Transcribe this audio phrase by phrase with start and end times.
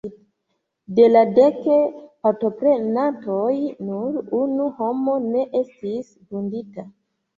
[0.99, 1.59] De la dek
[2.27, 3.53] partoprenantoj,
[3.91, 6.89] nur unu homo ne estis vundita.